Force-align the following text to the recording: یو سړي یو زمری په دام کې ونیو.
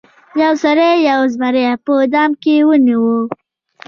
یو 0.43 0.53
سړي 0.63 0.91
یو 1.09 1.21
زمری 1.33 1.65
په 1.85 1.93
دام 2.13 2.31
کې 2.41 2.55
ونیو. 2.67 3.15